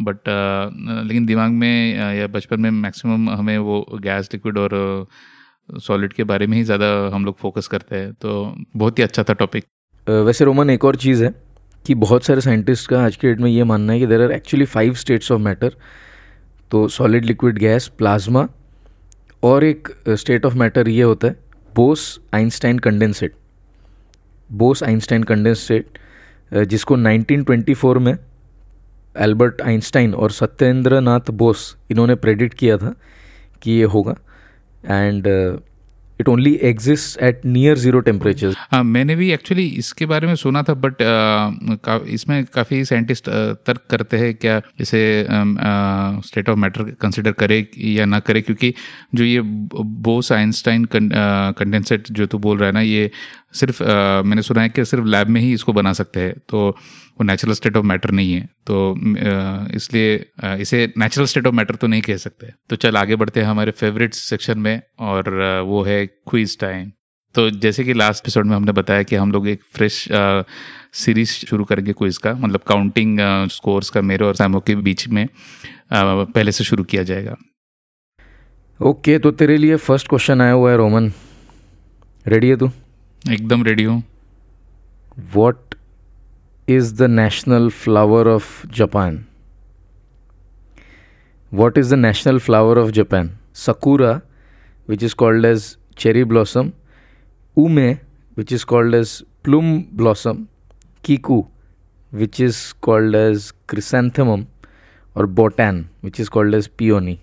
[0.00, 0.28] बट
[1.06, 5.06] लेकिन दिमाग में या बचपन में मैक्सिमम हमें वो गैस लिक्विड और
[5.82, 9.22] सॉलिड के बारे में ही ज़्यादा हम लोग फोकस करते हैं। तो बहुत ही अच्छा
[9.22, 9.64] था टॉपिक
[10.06, 11.34] वैसे रोमन, एक और चीज़ है
[11.84, 14.32] कि बहुत सारे साइंटिस्ट का आज के डेट में ये मानना है कि there are
[14.32, 15.76] actually five states of matter
[16.70, 18.46] तो सॉलिड लिक्विड गैस प्लाज्मा
[19.42, 21.43] और एक स्टेट ऑफ़ मैटर ये होता है।
[21.74, 23.34] Bose Einstein condensate
[24.52, 25.98] Bose Einstein condensate
[26.54, 28.16] जिसको 1924 में
[29.16, 32.94] एल्बर्ट आइंस्टाइन और सत्येंद्र नाथ बोस, इन्होंने प्रेडिक्ट किया था
[33.62, 34.16] कि ये होगा।
[34.84, 35.26] And
[36.20, 40.74] it only exist at near zero temperature मैंने भी एक्चुअली इसके बारे में सुना था
[40.76, 43.28] बट का, इसमें काफ़ी साइंटिस्ट
[43.66, 45.02] तर्क करते हैं क्या इसे
[46.26, 48.72] स्टेट ऑफ़ मैटर कंसिडर करे या ना करे क्योंकि
[49.14, 49.40] जो ये
[50.04, 53.10] बोस आइंस्टाइन कंडेंसेट जो तू बोल रहा है ना ये
[53.54, 56.68] सिर्फ़ आ, मैंने सुना है कि सिर्फ़ लैब में ही इसको बना सकते हैं तो
[56.68, 58.94] वो नेचुरल स्टेट ऑफ़ मैटर नहीं है तो
[59.76, 60.14] इसलिए
[60.60, 63.70] इसे नेचुरल स्टेट ऑफ़ मैटर तो नहीं कह सकते। तो चल आगे बढ़ते हैं हमारे
[63.72, 65.30] फेवरेट सेक्शन में और
[65.66, 66.90] वो है क्विज टाइम
[67.34, 70.06] तो जैसे कि लास्ट एपिसोड में हमने बताया कि हम लोग एक फ्रेश
[70.94, 73.18] सीरीज़ शुरू करेंगे क्विज का मतलब काउंटिंग
[73.50, 75.28] स्कोर्स का मेरे और सैमो के बीच में आ,
[75.92, 77.36] पहले से शुरू किया जाएगा।
[78.80, 81.12] ओके okay, तो तेरे लिए फ़र्स्ट क्वेश्चन आया हुआ है रोमन।
[82.26, 82.70] रेडी है तू?
[83.32, 84.02] एकदम रेडी हूँ।
[85.34, 85.74] What
[86.68, 89.24] is the national flower of Japan
[91.52, 94.20] what is the national flower of Japan sakura
[94.88, 96.70] which is called as cherry blossom
[97.56, 97.90] ume
[98.36, 100.46] which is called as plum blossom
[101.04, 101.44] kiku
[102.12, 104.44] which is called as chrysanthemum
[105.16, 107.18] और botan which is called as peony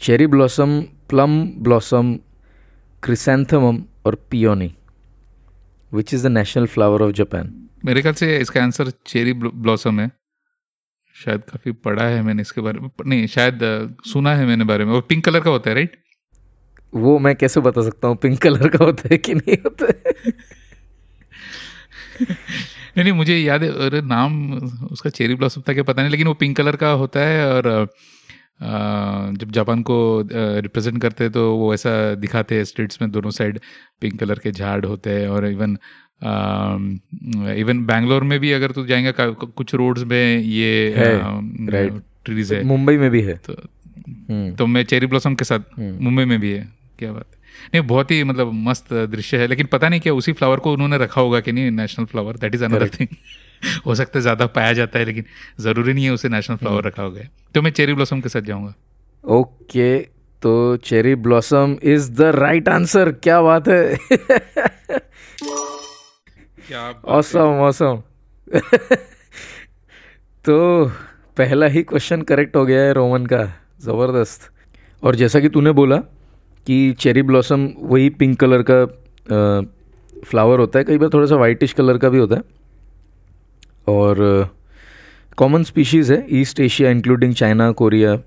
[0.00, 2.18] cherry blossom plum blossom
[3.02, 4.70] chrysanthemum और peony
[5.92, 7.52] which is the national flower of Japan
[7.84, 10.10] मेरे ख्याल से इसका answer cherry blossom है।
[11.16, 13.58] शायद काफ़ी पढ़ा है मैंने इसके बारे में नहीं शायद
[14.06, 15.96] सुना है मैंने बारे में। वो पिंक कलर का होता है राइट
[16.94, 20.14] वो मैं कैसे बता सकता हूँ पिंक कलर का होता है कि नहीं होता है?
[22.20, 24.52] नहीं नहीं मुझे याद है अरे नाम
[24.92, 27.88] उसका चेरी ब्लॉसम था क्या पता नहीं लेकिन वो पिंक कलर का होता है और
[29.40, 33.60] जब जापान को रिप्रेजेंट करते हैं तो वो ऐसा दिखाते हैं स्ट्रीट्स में दोनों साइड
[34.00, 35.78] पिंक कलर के झाड़ होते हैं और इवन
[37.56, 39.12] इवन बैंगलोर में भी अगर तू जाएँगे
[39.46, 40.94] कुछ रोड्स में ये
[42.24, 43.52] ट्रीज है। मुंबई में भी है। तो,
[44.08, 46.68] हम्म। तो मैं चेरी ब्लॉसम के साथ हम्म। मुंबई में भी है
[46.98, 47.40] क्या बात है।
[47.74, 50.98] नहीं बहुत ही मतलब मस्त दृश्य है लेकिन पता नहीं क्या उसी फ्लावर को उन्होंने
[50.98, 53.08] रखा होगा कि नहीं national flower that is another thing
[53.86, 55.24] हो सकता है ज़्यादा पाया जाता है लेकिन
[55.60, 58.42] ज़रूरी नहीं है उसे नेशनल फ्लावर रखा हो गया तो मैं चेरी ब्लॉसम के साथ
[58.42, 58.74] जाऊँगा।
[59.24, 59.98] ओके
[60.42, 63.98] तो cherry blossom is the right answer क्या बात है?
[67.08, 68.02] ऑसम ऑसम
[70.44, 70.86] तो
[71.36, 73.42] पहला ही क्वेश्चन करेक्ट हो गया है रोमन का।
[73.80, 74.50] ज़बरदस्त।
[75.02, 75.96] और जैसा कि तूने बोला
[76.66, 78.84] कि चेरी ब्लॉसम वही पिंक कलर का
[80.24, 82.42] फ्लावर होता है कई बार थोड़ा सा वाइटिश कलर का भी होता है।
[83.88, 84.16] और
[85.36, 88.18] कॉमन स्पीशीज़ है East Asia including China Korea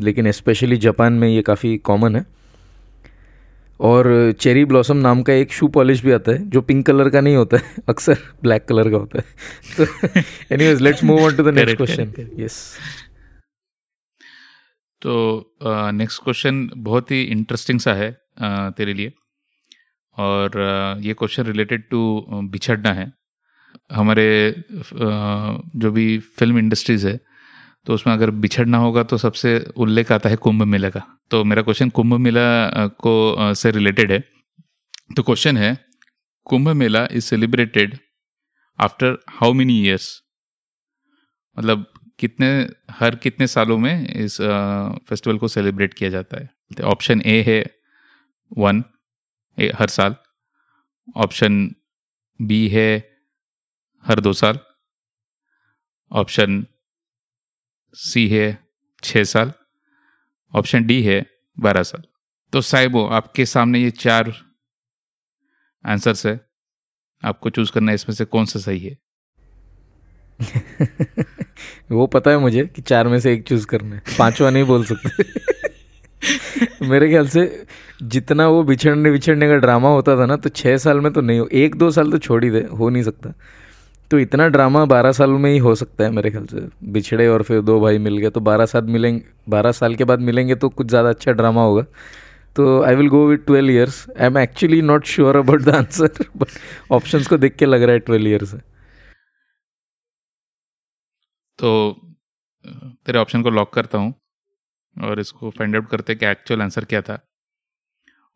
[0.00, 2.26] लेकिन स्पेशली जापान में ये काफ़ी कॉमन है।
[3.80, 7.20] और चेरी ब्लॉसम नाम का एक शू पॉलिश भी आता है जो पिंक कलर का
[7.20, 9.24] नहीं होता है अक्सर ब्लैक कलर का होता है।
[9.76, 10.20] तो
[10.54, 12.78] anyways let's move on to the next question yes
[15.02, 19.12] तो नेक्स्ट uh, क्वेश्चन बहुत ही इंटरेस्टिंग सा है uh, तेरे लिए।
[20.16, 20.50] और
[20.98, 23.17] uh, ये क्वेश्चन रिलेटेड टू बिछड़ना है।
[23.90, 27.18] हमारे जो भी फ़िल्म इंडस्ट्रीज़ है
[27.86, 31.62] तो उसमें अगर बिछड़ना होगा तो सबसे उल्लेख आता है कुंभ मेला का। तो मेरा
[31.62, 34.18] क्वेश्चन कुंभ मेला को से रिलेटेड है।
[35.16, 35.76] तो क्वेश्चन है,
[36.46, 37.96] Kumbh Mela is celebrated
[38.78, 40.10] after how many years
[41.56, 41.86] मतलब
[42.18, 42.48] कितने,
[42.90, 44.36] हर कितने सालों में इस
[45.08, 46.50] फेस्टिवल को सेलिब्रेट किया जाता है?
[46.84, 47.64] ऑप्शन ए है
[48.52, 48.82] वन
[49.58, 50.14] हर साल।
[51.16, 51.74] ऑप्शन
[52.40, 53.07] बी है
[54.06, 54.58] हर दो साल।
[56.12, 56.66] ऑप्शन
[57.92, 58.68] सी है
[59.02, 59.52] छः साल,
[60.54, 61.26] ऑप्शन डी है
[61.60, 62.02] बारह साल।
[62.52, 64.32] तो साहिबो, आपके सामने ये चार
[65.86, 66.48] आंसर्स है।
[67.24, 68.98] आपको चूज़ करना है, इसमें से कौन सा सही है?
[71.90, 74.84] वो पता है मुझे कि चार में से एक चूज़ करना है। पांचवा नहीं बोल
[74.84, 75.24] सकते।
[76.86, 77.66] मेरे ख्याल से
[78.02, 81.40] जितना वो बिछड़ने बिछड़ने का ड्रामा होता था ना तो छः साल में तो नहीं
[81.40, 83.34] हो। एक दो साल तो छोड़ ही दे, हो नहीं सकता।
[84.10, 86.60] तो इतना ड्रामा बारह साल में ही हो सकता है मेरे ख्याल से।
[86.92, 90.20] बिछड़े और फिर दो भाई मिल गए तो बारह साल मिलेंगे बारह साल के बाद
[90.28, 91.82] मिलेंगे तो कुछ ज़्यादा अच्छा ड्रामा होगा।
[92.56, 96.24] तो I will go with twelve years I am actually not sure about the answer
[96.36, 96.48] but
[96.92, 98.60] option को देख के लग रहा है ट्वेल्व ईयर्स है।
[101.58, 101.70] तो
[102.64, 104.14] तेरे ऑप्शन को लॉक करता हूँ
[104.96, 107.18] और इसको फाइंड आउट करते कि एक्चुअल आंसर क्या था।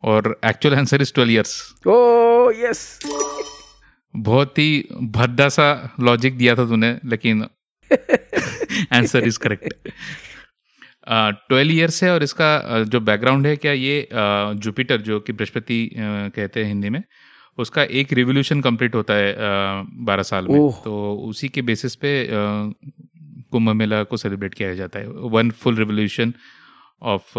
[0.03, 1.53] और actual answer is twelve years
[1.87, 2.99] oh yes
[4.13, 7.45] बहुत ही भद्दा सा लॉजिक दिया था तूने लेकिन
[8.93, 9.89] answer is correct
[11.49, 14.07] twelve years है और इसका जो बैकग्राउंड है क्या ये
[14.57, 17.03] जुपिटर जो कि बृहस्पति कहते हैं हिंदी में
[17.57, 19.35] उसका एक रिवोल्यूशन कंप्लीट होता है
[20.05, 25.07] बारह साल में। तो उसी के बेसिस पे कुंभ मेला को सेलिब्रेट किया जाता है।
[25.07, 26.33] One full revolution
[27.01, 27.33] of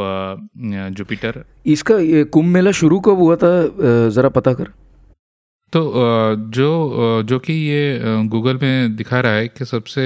[0.93, 1.95] Jupiter इसका
[2.33, 3.53] कुंभ मेला शुरू कब हुआ था
[4.11, 4.73] ज़रा पता कर।
[5.75, 5.81] तो
[6.55, 10.03] जो जो कि ये गूगल में दिखा रहा है कि सबसे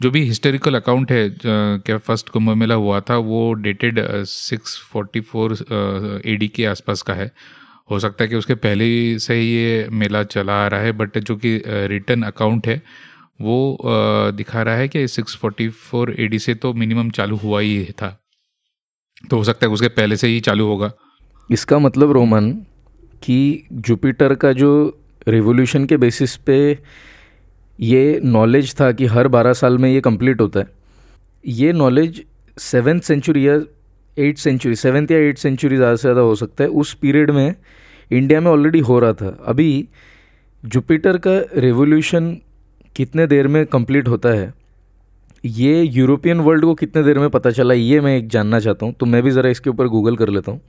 [0.00, 5.20] जो भी हिस्टोरिकल अकाउंट है क्या फ़र्स्ट कुंभ मेला हुआ था, वो dated six forty
[5.20, 5.52] four
[6.26, 7.30] A D के आसपास का है।
[7.90, 11.18] हो सकता है कि उसके पहले से ही ये मेला चला आ रहा है बट
[11.18, 12.76] जो कि रिटर्न अकाउंट है,
[13.40, 13.78] वो
[14.34, 17.84] दिखा रहा है कि six forty four A D से तो मिनिमम चालू हुआ ही
[17.92, 18.08] था।
[19.30, 20.92] तो हो सकता है उसके पहले से ही चालू होगा।
[21.50, 22.54] इसका मतलब रोमन
[23.22, 24.72] कि जुपिटर का जो
[25.28, 26.56] रिवोल्यूशन के बेसिस पे
[27.78, 30.66] ये नॉलेज था कि हर बारह साल में ये कंप्लीट होता है।
[31.44, 32.22] ये नॉलेज
[32.56, 33.54] सेवेंथ सेंचुरी या
[34.16, 37.54] एट सेंचुरी सेवेंथ या एट सेंचुरी ज़्यादा से ज़्यादा हो सकता है। उस पीरियड में
[38.10, 39.88] इंडिया में ऑलरेडी हो रहा था। अभी
[40.62, 42.36] जुपिटर का रेवोल्यूशन
[42.96, 44.52] कितने देर में कंप्लीट होता है?
[45.44, 48.94] ये यूरोपियन वर्ल्ड को कितने देर में पता चला, ये मैं एक जानना चाहता हूँ।
[48.94, 50.60] तो मैं भी ज़रा इसके ऊपर गूगल कर लेता हूँ।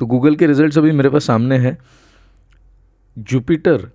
[0.00, 1.76] तो गूगल के रिजल्ट्स अभी मेरे पास सामने हैं।
[3.16, 3.88] जुपिटर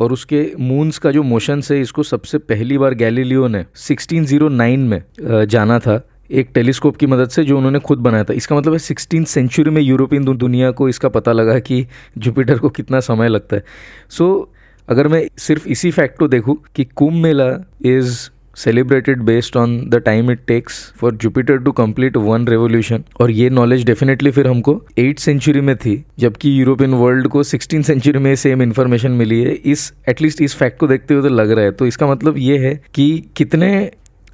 [0.00, 5.02] और उसके मून्स का जो मोशन है इसको सबसे पहली बार गैलीलियो ने 1609 में
[5.46, 8.78] जाना था एक टेलीस्कोप की मदद से जो उन्होंने खुद बनाया था। इसका मतलब है
[8.78, 11.86] सिक्सटीन सेंचुरी में यूरोपियन दुनिया को इसका पता लगा कि
[12.18, 13.64] जुपिटर को कितना समय लगता है।
[14.10, 14.56] सो so,
[14.88, 17.48] अगर मैं सिर्फ़ इसी फैक्ट को देखूँ कि Kumbh Mela
[17.84, 18.18] is
[18.56, 23.50] celebrated based on the time it takes for Jupiter to complete one revolution और ये
[23.50, 28.34] नॉलेज डेफिनेटली फिर हमको एट सेंचुरी में थी जबकि यूरोपियन वर्ल्ड को सिक्सटीन सेंचुरी में
[28.36, 31.72] सेम इन्फॉर्मेशन मिली है। इस एटलीस्ट इस फैक्ट को देखते हुए तो लग रहा है।
[31.72, 33.68] तो इसका मतलब ये है कि कितने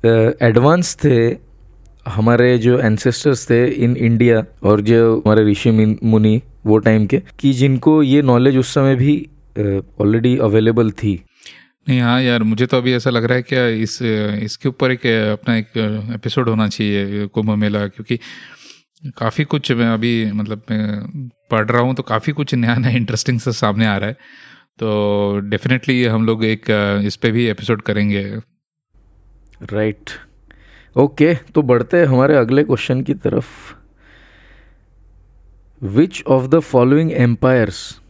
[0.04, 1.36] एडवांस uh, थे
[2.08, 5.70] हमारे जो एंसेस्टर्स थे इन इंडिया और जो हमारे ऋषि
[6.02, 9.14] मुनि वो टाइम के कि जिनको ये नॉलेज उस समय भी
[10.00, 11.14] ऑलरेडी uh, अवेलेबल थी।
[11.88, 13.98] नहीं हाँ यार मुझे तो अभी ऐसा लग रहा है कि इस
[14.42, 15.76] इसके ऊपर एक अपना एक
[16.14, 18.18] एपिसोड होना चाहिए कुंभ मेला क्योंकि
[19.18, 23.40] काफ़ी कुछ मैं अभी मतलब मैं पढ़ रहा हूँ तो काफ़ी कुछ नया नया इंटरेस्टिंग
[23.40, 24.16] से सामने आ रहा है।
[24.78, 26.70] तो डेफिनेटली हम लोग एक
[27.04, 28.22] इस पर भी एपिसोड करेंगे।
[29.62, 30.10] राइट
[30.96, 33.46] ओके okay, तो बढ़ते हैं हमारे अगले क्वेश्चन की तरफ़।
[35.82, 38.00] Which of the following empires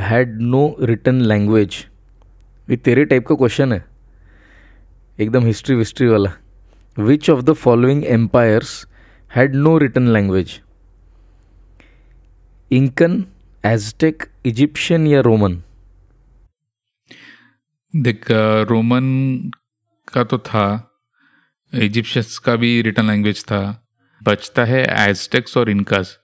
[0.00, 1.84] had no written language
[2.68, 3.84] ये तेरे टाइप का क्वेश्चन है।
[5.18, 6.32] एकदम हिस्ट्री विस्ट्री वाला।
[6.98, 8.86] Which of the following empires
[9.36, 10.60] had no written language
[12.70, 13.24] Incan
[13.66, 15.62] Aztec Egyptian या रोमन
[17.94, 18.26] देख
[18.70, 19.04] रोमन
[20.08, 20.66] का तो था
[21.72, 23.88] इजिप्शियंस का भी रिटर्न लैंग्वेज था।
[24.22, 26.18] बचता है एजटेक्स और इनकास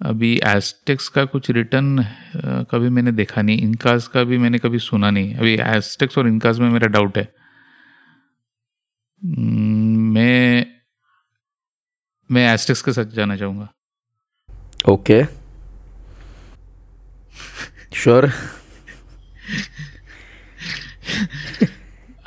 [0.00, 2.04] अभी एस्टेक्स का कुछ रिटर्न
[2.70, 6.58] कभी मैंने देखा नहीं। इनकास का भी मैंने कभी सुना नहीं। अभी एस्टेक्स और इनकास
[6.58, 7.28] में मेरा डाउट है।
[9.22, 10.66] मैं
[12.30, 13.68] मैं एस्टेक्स के साथ जाना चाहूँगा।
[14.88, 15.22] ओके
[17.94, 18.26] श्योर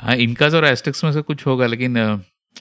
[0.00, 1.96] हाँ इनकास और एस्टेक्स में से कुछ होगा लेकिन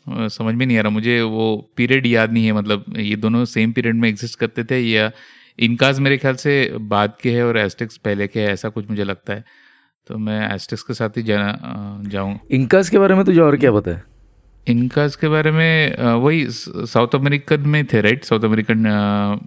[0.05, 3.71] समझ में नहीं आ रहा। मुझे वो पीरियड याद नहीं है मतलब ये दोनों सेम
[3.71, 5.11] पीरियड में एग्जिस्ट करते थे या
[5.59, 9.03] इनकाज मेरे ख्याल से बाद के है और एस्टेक्स पहले के है, ऐसा कुछ मुझे
[9.03, 9.43] लगता है।
[10.07, 13.71] तो मैं एस्टेक्स के साथ ही जाना जाऊँ। इनकाज के बारे में तुझे और क्या
[13.71, 14.03] पता है?
[14.67, 18.77] इनकाज के बारे में वही साउथ अमेरिकन में थे राइट साउथ अमेरिकन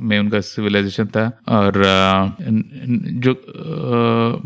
[0.01, 1.73] में उनका सिविलाइजेशन था। और
[3.25, 3.33] जो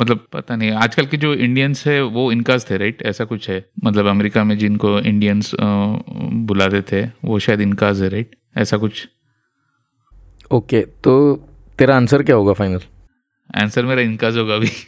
[0.00, 3.64] मतलब पता नहीं आजकल के जो इंडियंस है वो इनकाज थे राइट ऐसा कुछ है।
[3.84, 9.06] मतलब अमेरिका में जिनको इंडियंस बुलाते थे वो शायद इनकाज है राइट ऐसा कुछ।
[10.50, 11.12] ओके okay, तो
[11.78, 12.80] तेरा आंसर क्या होगा फाइनल
[13.62, 14.70] आंसर मेरा इनकाज होगा अभी।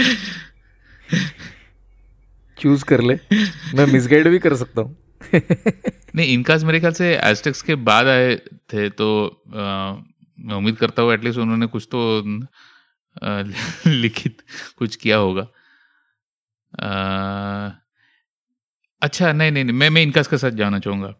[2.60, 3.14] चूज़ कर ले।
[3.74, 4.96] मैं मिसगाइड भी कर सकता हूँ।
[6.16, 8.34] नहीं इनकाज मेरे ख्याल से एस्टेक्स के बाद आए
[8.72, 9.06] थे तो
[9.48, 9.94] आ,
[10.38, 12.00] मैं उम्मीद करता हूँ एटलीस्ट उन्होंने कुछ तो
[13.86, 14.42] लिखित
[14.78, 15.46] कुछ किया होगा।
[16.80, 17.70] आ,
[19.02, 21.14] अच्छा नहीं नहीं नहीं मैं मैं इनकाज के साथ जाना चाहूँगा।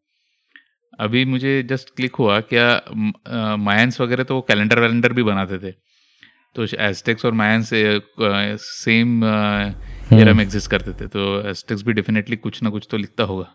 [1.01, 5.73] अभी मुझे जस्ट क्लिक हुआ क्या मायंस वगैरह तो कैलेंडर वैलेंडर भी बनाते थे।
[6.57, 7.71] तो एस्टेक्स और मायंस
[8.63, 9.21] सेम
[10.13, 13.47] एरा में एग्जिस्ट करते थे तो एस्टेक्स भी डेफिनेटली कुछ ना कुछ तो लिखता होगा।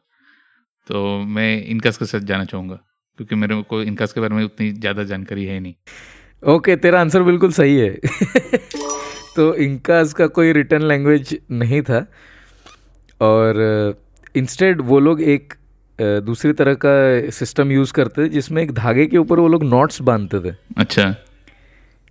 [0.88, 2.76] तो मैं इनकास के साथ जाना चाहूँगा
[3.20, 5.74] क्योंकि मेरे को इनकास के बारे में उतनी ज़्यादा जानकारी है नहीं।
[6.44, 7.90] ओके okay, तेरा आंसर बिल्कुल सही है।
[9.36, 12.06] तो इनकास का कोई रिटर्न लैंग्वेज नहीं था
[13.22, 13.62] और
[14.36, 15.54] इंस्टेड वो लोग एक
[16.00, 20.02] दूसरी तरह का सिस्टम यूज़ करते थे जिसमें एक धागे के ऊपर वो लोग नोट्स
[20.02, 21.16] बांधते थे। अच्छा।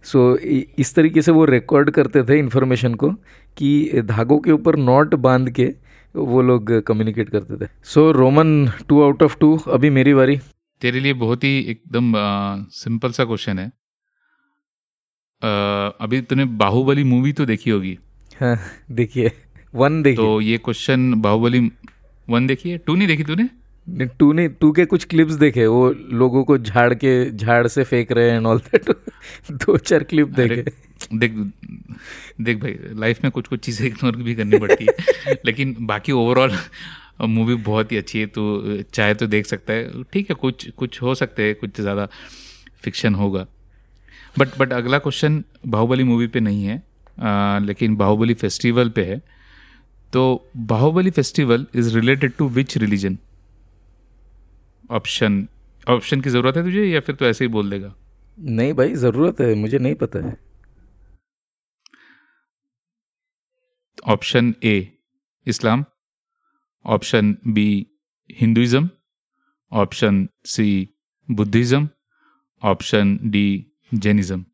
[0.05, 0.41] सो so,
[0.79, 3.11] इस तरीके से वो रिकॉर्ड करते थे इन्फॉर्मेशन को
[3.57, 5.69] कि धागों के ऊपर नॉट बाँध के
[6.15, 10.39] वो लोग कम्युनिकेट करते थे। So Roman two out of two अभी मेरी बारी।
[10.83, 12.13] तेरे लिए बहुत ही एकदम
[12.73, 15.51] सिंपल सा क्वेश्चन है। आ,
[16.01, 17.99] अभी तूने बाहुबली मूवी तो देखी होगी।
[18.41, 18.57] हाँ
[18.91, 19.33] देखिए
[19.75, 21.71] वन देखी तो ये क्वेश्चन बाहुबली
[22.29, 22.79] वन देखी है?
[22.79, 23.49] टू नहीं देखी तूने?
[24.19, 28.13] टू ने टू के कुछ क्लिप्स देखे वो लोगों को झाड़ के झाड़ से फेंक
[28.13, 28.91] रहे हैं ऑल दैट
[29.53, 30.65] दो चार क्लिप देखे।
[31.15, 31.33] देख
[32.41, 36.57] देख भाई लाइफ में कुछ कुछ चीज़ें इग्नोर भी करनी पड़ती है। लेकिन बाकी ओवरऑल
[37.23, 41.01] मूवी बहुत ही अच्छी है तो चाहे तो देख सकता है। ठीक है कुछ कुछ
[41.03, 42.09] हो सकते हैं कुछ ज़्यादा
[42.83, 43.47] फिक्शन होगा।
[44.39, 46.83] बट बट अगला क्वेश्चन बाहुबली मूवी पे नहीं है
[47.21, 49.21] आ, लेकिन बाहुबली फेस्टिवल पे है।
[50.13, 53.19] तो Bahubali festival is related to which religion
[54.91, 55.49] option
[55.89, 57.95] option की ज़रूरत है तुझे या फिर तो ऐसे ही बोल देगा?
[58.39, 60.33] नहीं भाई ज़रूरत है मुझे नहीं पता है।
[64.07, 64.99] Option A
[65.47, 65.85] Islam.
[66.85, 67.87] Option B
[68.31, 68.91] Hinduism.
[69.73, 70.95] Option C
[71.31, 71.89] Buddhism.
[72.63, 74.45] Option D Jainism.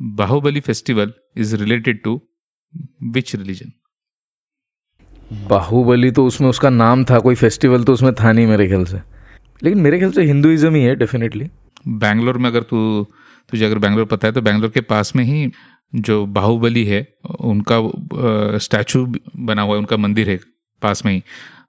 [0.00, 2.28] Bahubali festival is related to
[3.02, 3.72] which religion
[5.48, 8.98] Bahubali तो उसमें उसका नाम था कोई फेस्टिवल तो उसमें था नहीं मेरे ख्याल से।
[9.62, 11.48] लेकिन मेरे ख्याल से हिंदुइज्म ही है डेफिनेटली
[11.88, 13.06] बैंगलोर में अगर तू
[13.50, 15.50] तुझे अगर बैंगलोर पता है तो बैंगलोर के पास में ही
[15.94, 17.06] जो बाहुबली है
[17.40, 17.78] उनका
[18.58, 19.04] स्टैचू
[19.36, 20.38] बना हुआ है उनका मंदिर है
[20.82, 21.22] पास में ही।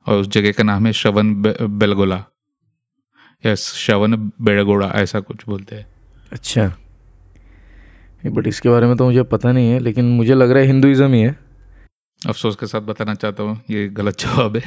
[0.07, 1.33] और उस जगह का नाम है श्रवण
[1.79, 2.23] बेलगोला।
[3.43, 5.85] या श्रवण बेड़गोड़ा ऐसा कुछ बोलते हैं।
[6.31, 6.67] अच्छा।
[8.25, 11.13] बट इसके बारे में तो मुझे पता नहीं है लेकिन मुझे लग रहा है हिंदुइज्म
[11.13, 11.35] ही है।
[12.23, 14.63] अफसोस के साथ बताना चाहता हूँ ये गलत जवाब है।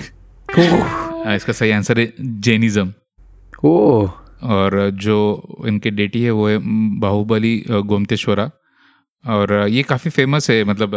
[0.48, 2.92] हाँ, इसका सही आंसर है जैनिज्म
[3.64, 4.06] ओ
[4.44, 5.16] और जो
[5.66, 6.58] इनके डेटी है वो है
[7.00, 8.50] बाहुबली गोमतेश्वरा।
[9.24, 10.94] और ये काफ़ी फ़ेमस है मतलब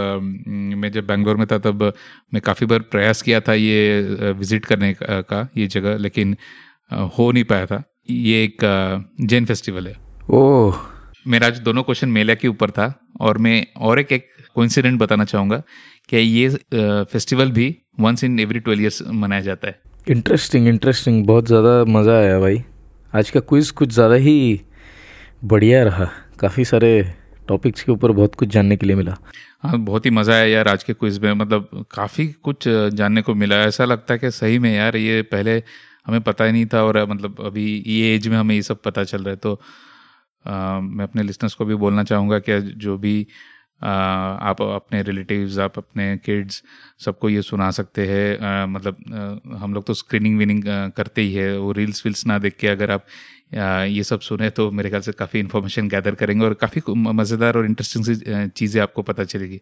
[0.77, 1.81] मैं जब बैंगलोर में था तब
[2.33, 6.35] मैं काफ़ी बार प्रयास किया था ये विज़िट करने का ये जगह लेकिन
[7.17, 8.57] हो नहीं पाया था। ये एक
[9.21, 9.95] जैन फेस्टिवल है।
[10.31, 10.77] ओह।
[11.27, 15.25] मेरा आज दोनों क्वेश्चन मेला के ऊपर था और मैं और एक एक कोइंसिडेंट बताना
[15.25, 15.61] चाहूँगा।
[16.09, 16.49] कि ये
[17.05, 22.17] फेस्टिवल भी once in every twelve years मनाया जाता है। इंटरेस्टिंग इंटरेस्टिंग बहुत ज़्यादा मज़ा
[22.17, 22.63] आया भाई।
[23.13, 24.61] आज का क्विज़ कुछ ज़्यादा ही
[25.43, 26.91] बढ़िया रहा। काफ़ी सारे
[27.47, 29.17] टॉपिक्स के ऊपर बहुत कुछ जानने के लिए मिला।
[29.61, 33.33] हाँ बहुत ही मज़ा आया यार आज के क्विज़ में। मतलब काफ़ी कुछ जानने को
[33.35, 35.61] मिला। ऐसा लगता है कि सही में यार ये पहले
[36.07, 39.03] हमें पता ही नहीं था और मतलब अभी ये एज में हमें ये सब पता
[39.03, 39.53] चल रहा है। तो
[40.45, 43.15] आ, मैं अपने लिसनर्स को भी बोलना चाहूँगा कि जो भी
[43.81, 46.61] आप अपने रिलेटिव्स आप अपने किड्स
[47.05, 50.63] सबको ये सुना सकते हैं। मतलब हम लोग तो स्क्रीनिंग विनिंग
[50.97, 53.05] करते ही है। वो रील्स वील्स ना देख के अगर आप
[53.89, 57.65] ये सब सुने तो मेरे ख्याल से काफ़ी इन्फॉर्मेशन गैदर करेंगे और काफ़ी मज़ेदार और
[57.65, 59.61] इंटरेस्टिंग सी चीज़ें आपको पता चलेगी।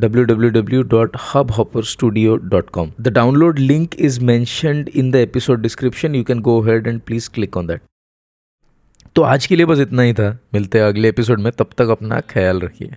[0.00, 2.92] www.hubhopperstudio.com.
[2.98, 6.14] The download link is mentioned in the episode description.
[6.14, 7.80] You can go ahead and please click on that.
[9.16, 11.88] तो आज के लिए बस इतना ही था मिलते हैं अगले एपिसोड में तब तक
[11.88, 12.94] अपना ख्याल रखिए